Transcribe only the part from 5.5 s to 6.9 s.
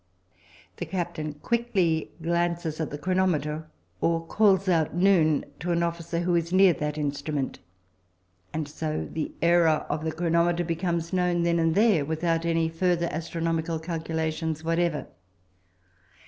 to an officer who is near